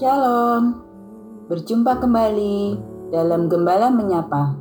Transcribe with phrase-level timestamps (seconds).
[0.00, 0.80] Shalom,
[1.52, 2.72] berjumpa kembali
[3.12, 4.56] dalam Gembala Menyapa.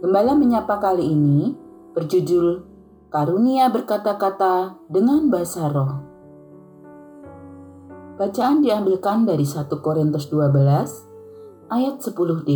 [0.00, 1.52] Gembala Menyapa kali ini
[1.92, 2.64] berjudul
[3.12, 5.92] Karunia Berkata-Kata dengan Bahasa Roh.
[8.16, 12.50] Bacaan diambilkan dari 1 Korintus 12 ayat 10d.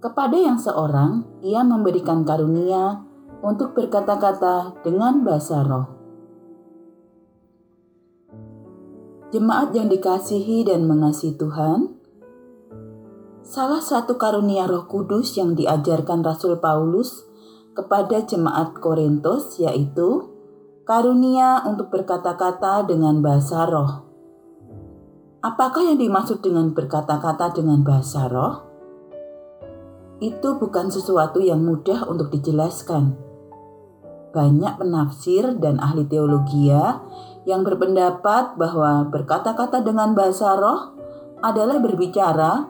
[0.00, 2.96] Kepada yang seorang, ia memberikan karunia
[3.44, 5.99] untuk berkata-kata dengan bahasa roh
[9.30, 11.94] Jemaat yang dikasihi dan mengasihi Tuhan,
[13.46, 17.30] salah satu karunia Roh Kudus yang diajarkan Rasul Paulus
[17.70, 20.34] kepada jemaat Korintus yaitu
[20.82, 24.02] karunia untuk berkata-kata dengan bahasa roh.
[25.46, 28.66] Apakah yang dimaksud dengan berkata-kata dengan bahasa roh?
[30.18, 33.14] Itu bukan sesuatu yang mudah untuk dijelaskan.
[34.34, 36.74] Banyak penafsir dan ahli teologi
[37.48, 40.92] yang berpendapat bahwa berkata-kata dengan bahasa roh
[41.40, 42.68] adalah berbicara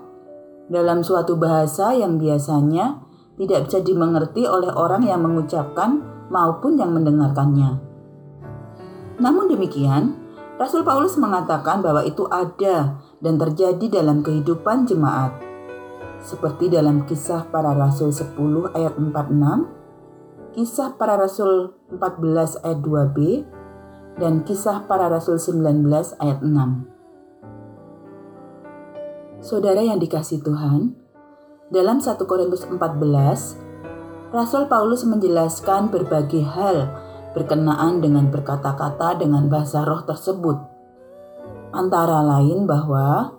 [0.71, 3.03] dalam suatu bahasa yang biasanya
[3.35, 7.83] tidak bisa dimengerti oleh orang yang mengucapkan maupun yang mendengarkannya.
[9.19, 10.17] Namun demikian,
[10.61, 15.33] Rasul Paulus mengatakan bahwa itu ada dan terjadi dalam kehidupan jemaat.
[16.21, 23.17] Seperti dalam kisah para rasul 10 ayat 46, kisah para rasul 14 ayat 2b,
[24.17, 25.87] dan kisah para rasul 19
[26.19, 27.01] ayat 6.
[29.41, 30.93] Saudara yang dikasih Tuhan,
[31.71, 32.75] dalam 1 Korintus 14,
[34.31, 36.91] Rasul Paulus menjelaskan berbagai hal
[37.33, 40.59] berkenaan dengan berkata-kata dengan bahasa roh tersebut.
[41.71, 43.39] Antara lain bahwa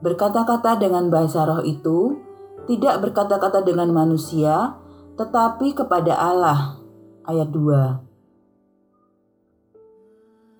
[0.00, 2.16] berkata-kata dengan bahasa roh itu
[2.64, 4.76] tidak berkata-kata dengan manusia,
[5.20, 6.80] tetapi kepada Allah.
[7.28, 8.09] Ayat 2.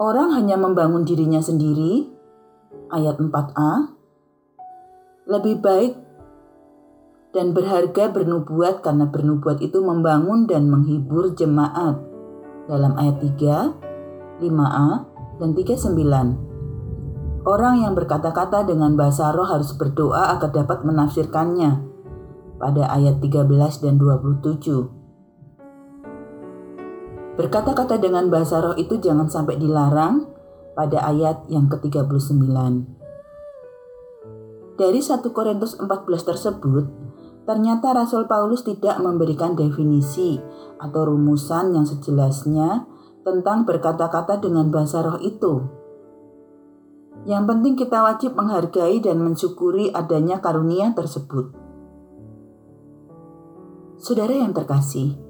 [0.00, 2.08] Orang hanya membangun dirinya sendiri,
[2.88, 3.92] ayat 4a,
[5.28, 5.92] lebih baik
[7.36, 12.00] dan berharga bernubuat karena bernubuat itu membangun dan menghibur jemaat
[12.64, 14.88] dalam ayat 3, 5a,
[15.36, 17.44] dan 39.
[17.44, 21.76] Orang yang berkata-kata dengan bahasa roh harus berdoa agar dapat menafsirkannya
[22.56, 24.99] pada ayat 13 dan 27.
[27.40, 30.28] Berkata-kata dengan bahasa roh itu jangan sampai dilarang
[30.76, 32.36] pada ayat yang ke-39.
[34.76, 36.84] Dari 1 Korintus 14 tersebut,
[37.48, 40.36] ternyata Rasul Paulus tidak memberikan definisi
[40.84, 42.84] atau rumusan yang sejelasnya
[43.24, 45.64] tentang berkata-kata dengan bahasa roh itu.
[47.24, 51.56] Yang penting kita wajib menghargai dan mensyukuri adanya karunia tersebut.
[53.96, 55.29] Saudara yang terkasih,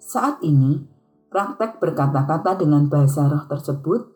[0.00, 0.80] saat ini,
[1.28, 4.08] praktek berkata-kata dengan bahasa roh tersebut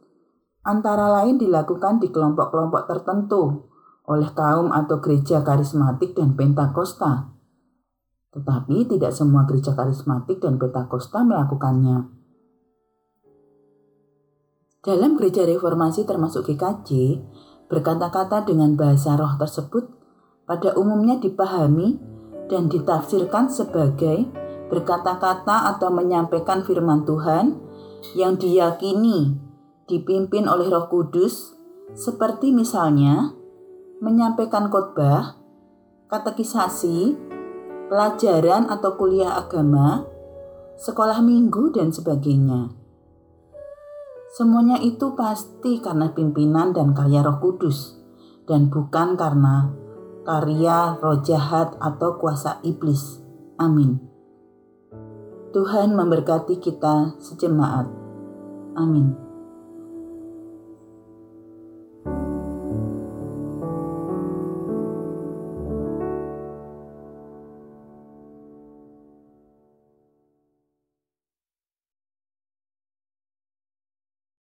[0.65, 3.69] antara lain dilakukan di kelompok-kelompok tertentu
[4.09, 7.37] oleh kaum atau gereja karismatik dan pentakosta.
[8.33, 12.11] Tetapi tidak semua gereja karismatik dan pentakosta melakukannya.
[14.85, 17.21] Dalam gereja reformasi termasuk GKJ,
[17.69, 19.89] berkata-kata dengan bahasa roh tersebut
[20.45, 21.97] pada umumnya dipahami
[22.53, 27.57] dan ditafsirkan sebagai berkata-kata atau menyampaikan firman Tuhan
[28.17, 29.37] yang diyakini
[29.85, 31.57] dipimpin oleh Roh Kudus,
[31.93, 33.37] seperti misalnya
[34.01, 35.37] menyampaikan khotbah,
[36.09, 37.17] katekisasi,
[37.89, 40.09] pelajaran atau kuliah agama,
[40.81, 42.73] sekolah minggu, dan sebagainya.
[44.35, 48.01] Semuanya itu pasti karena pimpinan dan karya Roh Kudus,
[48.49, 49.71] dan bukan karena
[50.25, 53.21] karya roh jahat atau kuasa iblis.
[53.61, 54.14] Amin.
[55.55, 57.87] Tuhan memberkati kita sejemaat.
[58.75, 59.34] Amin.